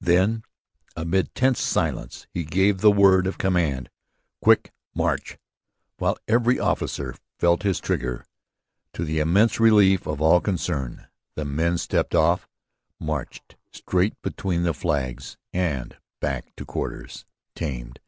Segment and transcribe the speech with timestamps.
[0.00, 0.44] Then,
[0.96, 3.90] amid tense silence, he gave the word of command
[4.40, 5.36] Quick, March!
[5.98, 8.24] while every officer felt his trigger.
[8.94, 12.48] To the immense relief of all concerned the men stepped off,
[12.98, 18.00] marched straight between the flags and back to quarters, tamed.